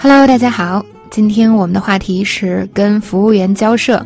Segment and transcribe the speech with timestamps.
[0.00, 4.04] Hello，大家好，今天我们的话题是跟服务员交涉。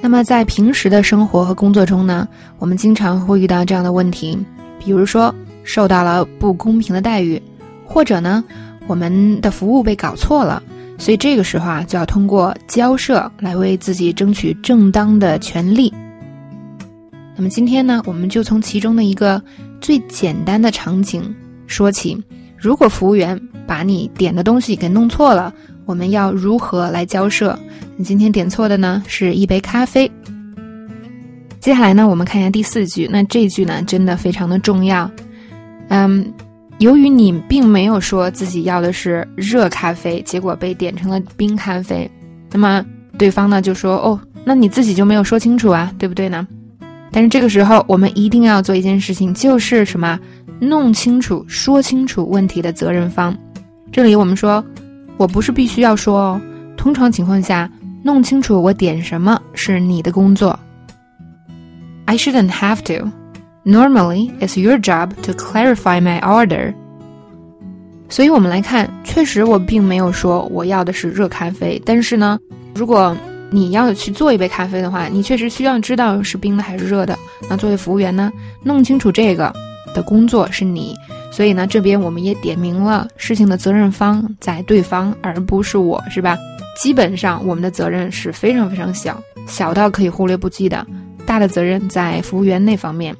[0.00, 2.26] 那么在平时的生活和工作中呢，
[2.58, 4.36] 我们经常会遇到这样的问题，
[4.80, 5.32] 比如说
[5.62, 7.40] 受到了不公平的待遇，
[7.84, 8.42] 或者呢
[8.88, 10.60] 我们的服务被搞错了，
[10.98, 15.94] 所以这个时候啊就要通过交涉来为自己争取正当的权利。
[17.36, 19.40] 那么今天呢，我们就从其中的一个
[19.80, 21.32] 最简单的场景
[21.68, 22.20] 说起。
[22.58, 25.52] 如果服务员把你点的东西给弄错了，
[25.84, 27.58] 我们要如何来交涉？
[27.96, 30.10] 你今天点错的呢是一杯咖啡。
[31.60, 33.08] 接下来呢，我们看一下第四句。
[33.10, 35.10] 那这句呢，真的非常的重要。
[35.88, 36.32] 嗯，
[36.78, 42.08] 由于你并没有说自己要的是热咖啡，结果被点成了冰咖啡，
[42.52, 42.84] 那么
[43.18, 46.46] 对方呢就说：“哦，那你自己就没有说清楚啊，对不对呢？”
[47.10, 50.18] 但是这个时候，我们一定要做一件事情，就是什么？
[50.58, 53.36] 弄清楚、说清楚问题的责任方。
[53.92, 54.64] 这里我们说，
[55.16, 56.40] 我不是必须要说哦。
[56.76, 57.70] 通常情况下，
[58.02, 60.58] 弄清楚我点什么是你的工作。
[62.04, 63.10] I shouldn't have to.
[63.64, 66.74] Normally, it's your job to clarify my order.
[68.08, 71.82] 所以我们来看，确实我并没有说我要的是热咖啡。
[71.84, 72.38] 但是呢，
[72.74, 73.16] 如果
[73.50, 77.18] 你要去做一杯咖啡的话，你确实需要知道是冰的还是热的。
[77.48, 78.30] 那作为服务员呢，
[78.62, 79.52] 弄清楚这个
[79.94, 80.94] 的工作是你。
[81.36, 86.34] 所以呢，这边我们也点明了事情的责任方在对方，而不是我，是吧？
[86.80, 90.86] 基本上我们的责任是非常非常小，小到可以忽略不计的。
[91.26, 93.14] 大的责任在服务员那方面。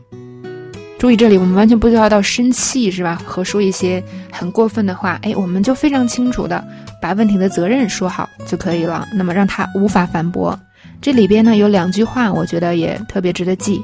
[0.99, 3.21] 注意这里，我们完全不需要到生气，是吧？
[3.27, 6.67] 和说一些很过分的话，哎，我们就非常清楚的
[7.03, 9.07] 把问题的责任说好就可以了。
[9.13, 10.59] 那么让他无法反驳。
[11.03, 13.79] 这里边呢有两句话，我觉得也特别值得记。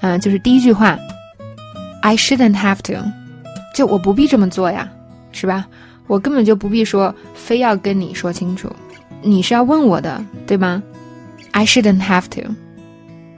[0.00, 0.98] 嗯，就是第一句话
[2.00, 3.06] ，I shouldn't have to，
[3.74, 4.88] 就我不必这么做呀，
[5.32, 5.66] 是吧？
[6.06, 8.70] 我根本就不必说，非要跟你说清楚，
[9.20, 10.82] 你是要问我的，对吗
[11.50, 12.54] ？I shouldn't have to。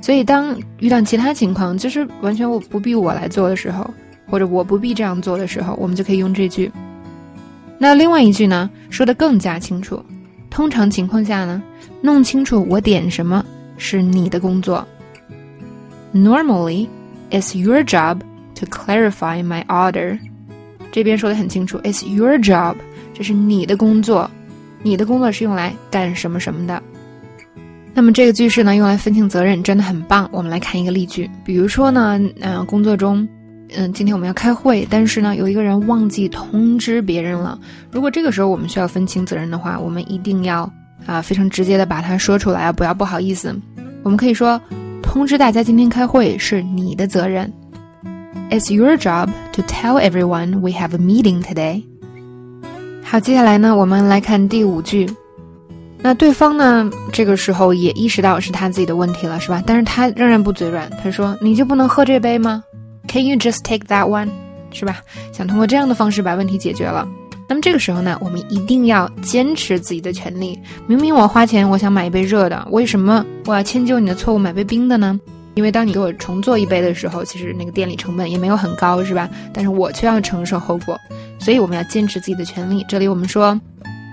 [0.00, 3.88] 所以，当遇到其他情况，就是完全我不必我来做的时候，
[4.28, 6.70] 或者我不必这样做的时候，我们就可以用这句。
[7.78, 10.04] 那另外一句呢，说的更加清楚。
[10.50, 11.62] 通常情况下呢，
[12.00, 13.44] 弄清楚我点什么
[13.78, 14.86] 是你的工作。
[16.12, 16.88] Normally,
[17.30, 18.18] it's your job
[18.56, 20.18] to clarify my order。
[20.90, 22.74] 这边说的很清楚，it's your job，
[23.14, 24.28] 这是你的工作，
[24.82, 26.82] 你的工作是用来干什么什么的。
[27.94, 30.28] 那么这个句式呢，用来分清责任，真的很棒。
[30.32, 33.26] 我们来看一个例句，比如说呢，嗯，工作中，
[33.74, 37.58] 嗯，今天我们要开会，但是呢，有一个人忘记通知别人了。
[37.90, 40.70] 如果这个时候我们需要分清责任的话，我们一定要
[41.06, 43.54] 啊，非常直接的把它说出来啊，不要不好意思。
[44.02, 44.60] 我们可以说，
[45.02, 47.50] 通知大家今天开会是你的责任。
[48.48, 51.82] It's your job to tell everyone we have a meeting today。
[53.02, 55.10] 好，接下来呢，我们来看第五句。
[55.98, 56.88] 那对方呢？
[57.12, 59.60] 这个时候也意识到是他自己的问题了，是吧？
[59.66, 62.62] 但是他仍然不嘴软，他说：“你就不能喝这杯吗
[63.08, 64.28] ？Can you just take that one？
[64.70, 65.00] 是吧？
[65.32, 67.08] 想通过这样的方式把问题解决了。
[67.48, 70.56] 那么这个时候呢，我们一定要坚持自己的权利。
[70.86, 75.18] 明明我花钱，我想买一杯热的，为什么我要迁就你的错误买杯冰的呢？
[75.56, 79.28] 因为当你给我重做一杯的时候，其实那个店里成本也没有很高，是吧？
[79.52, 80.96] 但是我却要承受后果，
[81.40, 82.84] 所以我们要坚持自己的权利。
[82.88, 83.60] 这里我们说。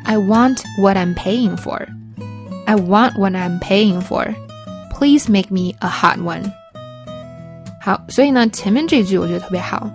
[0.06, 1.88] I want what I'm paying for.
[2.66, 4.36] I want what I'm paying for.
[4.92, 6.52] Please make me a hot one.
[7.80, 9.90] 好，所以呢，前面这句我觉得特别好。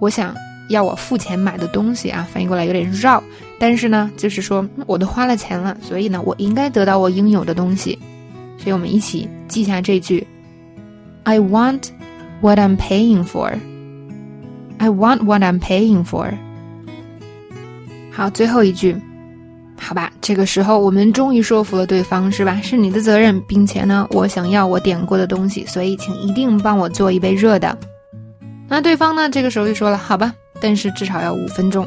[0.00, 0.34] 我想
[0.68, 3.22] 要我付钱买的东西啊，翻译过来有点绕，
[3.60, 7.96] 但是呢，就是说我都花了钱了，所以呢，我应该得到我应有的东西。
[8.58, 10.26] 所以我们一起记下这句
[11.24, 11.90] ：I want
[12.40, 13.58] what I'm paying for.
[14.78, 16.32] I want what I'm paying for.
[18.10, 18.96] 好，最后一句。
[19.78, 22.60] 好吧，这个时候我们终于说服了对方，是吧？
[22.62, 27.76] 是你的责任，并且呢，我想要我点过的东西，所以请一定帮我做一杯热的。
[28.68, 31.86] 那对方呢，这个时候就说了，好吧，但是至少要五分钟。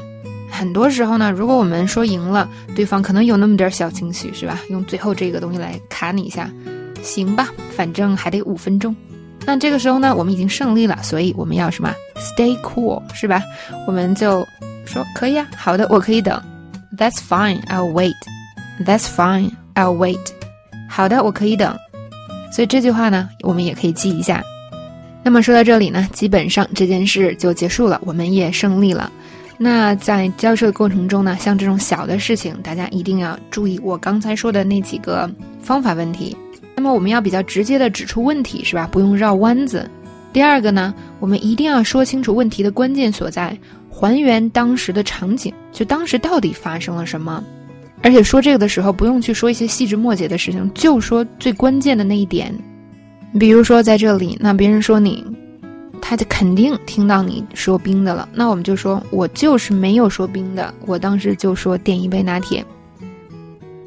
[0.52, 4.60] 很多时候呢，如果我们说赢了，对方可能有那么点小情绪，是吧？
[4.70, 6.52] 用最后这个东西来卡你一下，
[7.02, 8.96] 行吧，反正还得五分钟。
[9.46, 13.44] 那这个时候呢，我们已经胜利了，所以我们要什么？Stay cool，是吧？
[13.88, 14.46] 我们就
[14.86, 16.42] 说可以啊，好的，我可以等。
[16.98, 18.16] That's fine, I'll wait.
[18.84, 20.20] That's fine, I'll wait.
[20.90, 21.78] 好的，我可以等。
[22.52, 24.42] 所以这句话呢，我们也可以记一下。
[25.24, 29.12] 那么说到这里呢，基本上这件事就结束了，我们也胜利了。
[29.58, 35.30] 那在交涉的过程中呢，像这种小的事情，大家一定要注意我刚才说的那几个
[35.62, 36.36] 方法问题。
[36.76, 38.88] 那么我们要比较直接的指出问题，是吧？
[38.92, 39.90] 不用绕弯子。
[40.34, 43.58] 第二个呢，我们一定要说清楚问题的关键所在。
[43.90, 47.42] 还原当时的场景，就当时到底发生了什么？
[48.02, 52.54] 而且说这个的时候，不用去说一些细枝末节的事情，就说最关键的那一点。
[53.40, 55.26] 比如说在这里，那别人说你，
[56.02, 58.28] 他就肯定听到你说冰的了。
[58.34, 62.64] 那我们就说，我就是没有说冰的，我当时就说点一杯拿铁。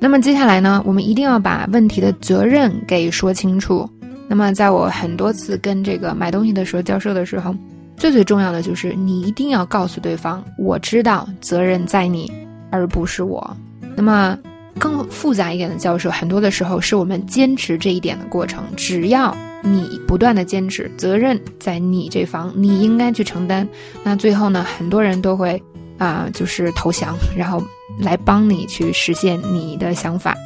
[0.00, 3.88] 那么接下来呢，我们一定要把问题的责任给说清楚。
[4.28, 7.54] 那么在我很多次跟这个买东西的时候交涉的时候，
[7.96, 12.30] 最最重要的就是你一定要告诉对方，我知道责任在你，
[12.70, 13.56] 而不是我。
[13.96, 14.38] 那么
[14.78, 18.62] 更复杂一点的交涉，很多的时候是我们坚持这一点的过程。
[18.76, 23.66] 只要你不断的坚持，责任在你这方，你应该去承担。
[24.04, 25.60] 那最后呢，很多人都会
[25.98, 27.62] 啊，就是投降，然后。
[27.98, 30.36] 来帮你去实现你的想法，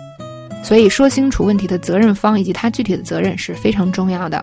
[0.65, 4.43] 所以说清楚问题的责任方以及他具体的责任是非常重要的。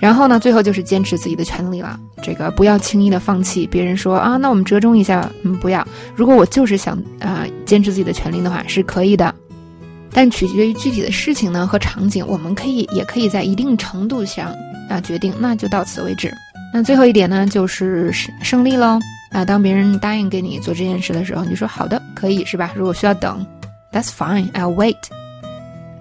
[0.00, 1.98] 然后呢，最后就是坚持自己的权利了。
[2.22, 3.66] 这个不要轻易的放弃。
[3.66, 5.86] 别人说啊，那我们折中一下，嗯，不要。
[6.14, 9.34] 如果我就是想啊坚持自己的权利的话，是可以的。
[10.12, 14.54] 但取决于具体的事情呢和场景，我们可以也可以在一定程度上
[14.88, 16.32] 啊决定，那就到此为止。
[16.72, 18.10] 那最后一点呢，就是
[18.42, 18.98] 胜利喽。
[19.30, 22.72] 啊，当别人答应给你做这件事的时候，你说好的，可以是吧？
[22.74, 23.44] 如果需要等
[23.92, 24.96] ，That's fine，I'll wait。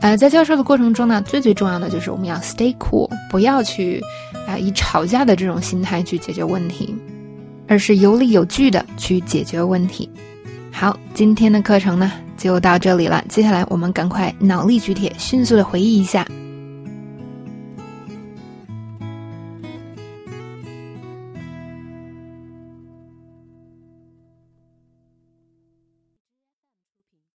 [0.01, 4.01] 呃，在教授的过程中呢，最最重要的就是我们要 stay cool，不要去
[4.47, 6.95] 啊以吵架的这种心态去解决问题，
[7.67, 10.09] 而是有理有据的去解决问题。
[10.71, 16.27] 好，今天的课程呢就到这里了，接下来我们赶快脑力举铁，迅速的回忆一下